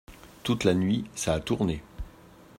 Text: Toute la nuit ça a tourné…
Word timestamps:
Toute 0.41 0.63
la 0.63 0.73
nuit 0.73 1.05
ça 1.13 1.35
a 1.35 1.39
tourné… 1.39 1.83